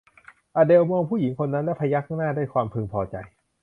[0.55, 3.15] อเดลมองผู้หญิงคนนั้นแล้วพยักหน้าด้วยความพึงพอใจ